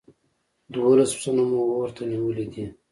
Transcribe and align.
دوولس 0.73 1.11
پسونه 1.15 1.43
مو 1.49 1.59
اور 1.75 1.89
ته 1.95 2.01
نيولي 2.11 2.45
دي. 2.53 2.63